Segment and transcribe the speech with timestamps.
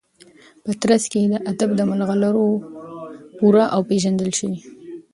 [0.63, 2.47] په ترڅ کي د ادب د مرغلرو
[3.39, 4.59] پوره او پیژندل شوي